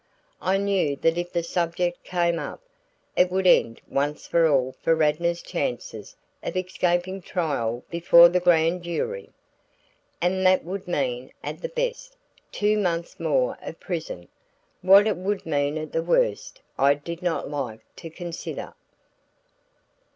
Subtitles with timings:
[0.41, 2.59] I knew that if the subject came up,
[3.15, 9.29] it would end once for all Radnor's chances of escaping trial before the grand jury.
[10.19, 12.17] And that would mean, at the best,
[12.51, 14.27] two months more of prison.
[14.81, 18.73] What it would mean at the worst I did not like to consider.